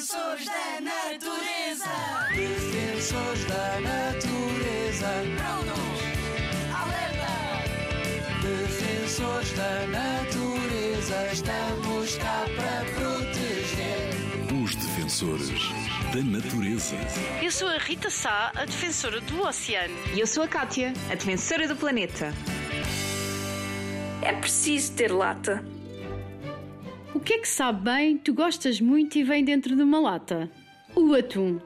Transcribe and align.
Defensores 0.00 0.46
da 0.46 0.80
natureza. 0.80 1.84
Defensores 2.34 3.44
da 3.44 3.80
natureza. 3.80 5.08
Prontos. 5.36 6.00
Alerta. 6.72 7.28
Defensores 8.40 9.52
da 9.52 9.86
natureza. 9.88 11.32
Estamos 11.34 12.16
cá 12.16 12.46
para 12.56 12.80
proteger. 12.94 14.64
Os 14.64 14.74
defensores 14.74 15.68
da 16.14 16.22
natureza. 16.22 16.96
Eu 17.42 17.52
sou 17.52 17.68
a 17.68 17.76
Rita 17.76 18.08
Sá, 18.08 18.52
a 18.54 18.64
defensora 18.64 19.20
do 19.20 19.42
oceano. 19.42 19.94
E 20.14 20.20
eu 20.20 20.26
sou 20.26 20.42
a 20.42 20.48
Kátia, 20.48 20.94
a 21.10 21.14
defensora 21.14 21.68
do 21.68 21.76
planeta. 21.76 22.32
É 24.22 24.32
preciso 24.32 24.92
ter 24.92 25.12
lata. 25.12 25.62
O 27.12 27.18
que 27.18 27.34
é 27.34 27.38
que 27.38 27.48
sabe 27.48 27.82
bem, 27.82 28.16
tu 28.16 28.32
gostas 28.32 28.80
muito 28.80 29.18
e 29.18 29.24
vem 29.24 29.44
dentro 29.44 29.74
de 29.74 29.82
uma 29.82 29.98
lata? 29.98 30.48
O 30.94 31.12
atum. 31.12 31.58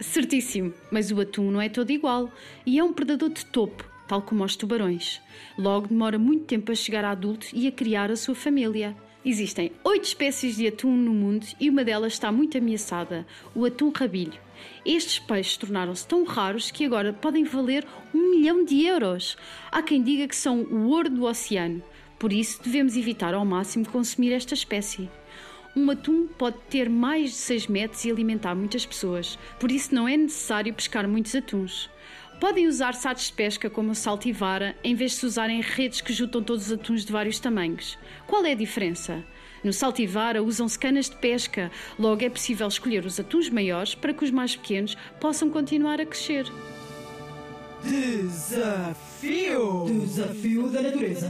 Certíssimo, 0.00 0.72
mas 0.92 1.10
o 1.10 1.20
atum 1.20 1.50
não 1.50 1.60
é 1.60 1.68
todo 1.68 1.90
igual 1.90 2.30
e 2.64 2.78
é 2.78 2.84
um 2.84 2.92
predador 2.92 3.28
de 3.28 3.44
topo, 3.46 3.84
tal 4.06 4.22
como 4.22 4.44
os 4.44 4.54
tubarões. 4.54 5.20
Logo 5.58 5.88
demora 5.88 6.20
muito 6.20 6.44
tempo 6.44 6.70
a 6.70 6.74
chegar 6.76 7.04
a 7.04 7.10
adulto 7.10 7.48
e 7.52 7.66
a 7.66 7.72
criar 7.72 8.12
a 8.12 8.16
sua 8.16 8.36
família. 8.36 8.96
Existem 9.24 9.72
oito 9.82 10.04
espécies 10.04 10.54
de 10.54 10.68
atum 10.68 10.96
no 10.96 11.12
mundo 11.12 11.46
e 11.58 11.68
uma 11.68 11.82
delas 11.82 12.12
está 12.12 12.30
muito 12.30 12.56
ameaçada, 12.56 13.26
o 13.56 13.64
atum 13.64 13.90
rabilho. 13.90 14.38
Estes 14.86 15.18
peixes 15.18 15.56
tornaram-se 15.56 16.06
tão 16.06 16.22
raros 16.22 16.70
que 16.70 16.84
agora 16.84 17.12
podem 17.12 17.42
valer 17.42 17.84
um 18.14 18.30
milhão 18.30 18.64
de 18.64 18.86
euros. 18.86 19.36
Há 19.70 19.82
quem 19.82 20.00
diga 20.00 20.28
que 20.28 20.36
são 20.36 20.62
o 20.62 20.86
ouro 20.86 21.10
do 21.10 21.24
oceano. 21.24 21.82
Por 22.22 22.32
isso, 22.32 22.62
devemos 22.62 22.96
evitar 22.96 23.34
ao 23.34 23.44
máximo 23.44 23.84
consumir 23.84 24.30
esta 24.30 24.54
espécie. 24.54 25.10
Um 25.74 25.90
atum 25.90 26.28
pode 26.28 26.56
ter 26.70 26.88
mais 26.88 27.30
de 27.30 27.36
6 27.36 27.66
metros 27.66 28.04
e 28.04 28.12
alimentar 28.12 28.54
muitas 28.54 28.86
pessoas, 28.86 29.36
por 29.58 29.72
isso 29.72 29.92
não 29.92 30.06
é 30.06 30.16
necessário 30.16 30.72
pescar 30.72 31.08
muitos 31.08 31.34
atuns. 31.34 31.90
Podem 32.38 32.68
usar 32.68 32.94
sites 32.94 33.26
de 33.26 33.32
pesca 33.32 33.68
como 33.68 33.92
saltivara 33.92 34.76
em 34.84 34.94
vez 34.94 35.10
de 35.10 35.16
se 35.16 35.26
usarem 35.26 35.60
redes 35.60 36.00
que 36.00 36.12
juntam 36.12 36.44
todos 36.44 36.66
os 36.66 36.72
atuns 36.72 37.04
de 37.04 37.10
vários 37.10 37.40
tamanhos. 37.40 37.98
Qual 38.24 38.44
é 38.44 38.52
a 38.52 38.54
diferença? 38.54 39.24
No 39.64 39.72
saltivara 39.72 40.44
usam-se 40.44 40.78
canas 40.78 41.10
de 41.10 41.16
pesca, 41.16 41.72
logo 41.98 42.24
é 42.24 42.30
possível 42.30 42.68
escolher 42.68 43.04
os 43.04 43.18
atuns 43.18 43.50
maiores 43.50 43.96
para 43.96 44.14
que 44.14 44.24
os 44.24 44.30
mais 44.30 44.54
pequenos 44.54 44.96
possam 45.18 45.50
continuar 45.50 46.00
a 46.00 46.06
crescer. 46.06 46.46
Desafio! 47.84 49.84
Desafio 49.86 50.68
da 50.68 50.82
natureza. 50.82 51.28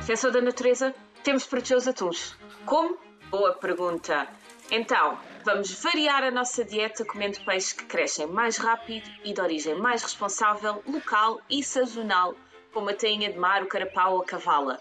Defensor 0.00 0.32
da 0.32 0.40
natureza, 0.40 0.94
temos 1.22 1.44
de 1.44 1.48
proteger 1.48 1.76
os 1.76 1.86
atuns. 1.86 2.36
Como? 2.64 2.98
Boa 3.30 3.54
pergunta. 3.54 4.26
Então, 4.70 5.18
vamos 5.44 5.72
variar 5.82 6.24
a 6.24 6.30
nossa 6.30 6.64
dieta 6.64 7.04
comendo 7.04 7.40
peixes 7.44 7.72
que 7.72 7.84
crescem 7.84 8.26
mais 8.26 8.56
rápido 8.56 9.08
e 9.24 9.32
de 9.32 9.40
origem 9.40 9.74
mais 9.74 10.02
responsável, 10.02 10.82
local 10.86 11.40
e 11.48 11.62
sazonal, 11.62 12.34
como 12.72 12.90
a 12.90 12.94
tainha 12.94 13.32
de 13.32 13.38
mar, 13.38 13.62
o 13.62 13.68
carapau 13.68 14.14
ou 14.14 14.22
a 14.22 14.24
cavala. 14.24 14.80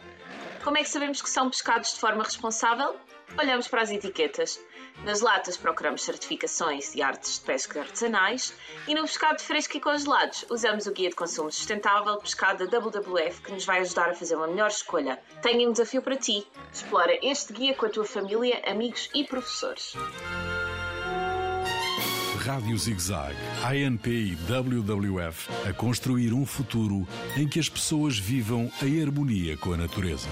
Como 0.63 0.77
é 0.77 0.81
que 0.81 0.89
sabemos 0.89 1.21
que 1.21 1.29
são 1.29 1.49
pescados 1.49 1.93
de 1.93 1.99
forma 1.99 2.23
responsável? 2.23 2.95
Olhamos 3.39 3.67
para 3.67 3.81
as 3.81 3.91
etiquetas. 3.91 4.59
Nas 5.05 5.21
latas 5.21 5.57
procuramos 5.57 6.03
certificações 6.03 6.93
de 6.93 7.01
artes 7.01 7.39
de 7.39 7.45
pesca 7.45 7.79
artesanais 7.79 8.53
e 8.87 8.93
no 8.93 9.01
pescado 9.03 9.41
fresco 9.41 9.77
e 9.77 9.79
congelados 9.79 10.45
usamos 10.49 10.85
o 10.85 10.91
Guia 10.91 11.09
de 11.09 11.15
Consumo 11.15 11.51
Sustentável 11.51 12.17
Pescado 12.17 12.67
da 12.67 12.79
WWF 12.79 13.41
que 13.41 13.51
nos 13.51 13.65
vai 13.65 13.79
ajudar 13.79 14.09
a 14.09 14.13
fazer 14.13 14.35
uma 14.35 14.47
melhor 14.47 14.69
escolha. 14.69 15.19
Tenho 15.41 15.69
um 15.69 15.71
desafio 15.71 16.01
para 16.01 16.15
ti. 16.15 16.45
Explora 16.71 17.17
este 17.21 17.53
guia 17.53 17.73
com 17.73 17.85
a 17.85 17.89
tua 17.89 18.05
família, 18.05 18.61
amigos 18.69 19.09
e 19.15 19.23
professores. 19.23 19.95
Rádio 22.45 22.75
ZigZag, 22.77 23.35
ANP 23.63 24.09
e 24.09 24.35
WWF 24.35 25.47
a 25.69 25.73
construir 25.73 26.33
um 26.33 26.45
futuro 26.45 27.07
em 27.37 27.47
que 27.47 27.59
as 27.59 27.69
pessoas 27.69 28.17
vivam 28.17 28.71
em 28.81 29.01
harmonia 29.01 29.55
com 29.57 29.73
a 29.73 29.77
natureza. 29.77 30.27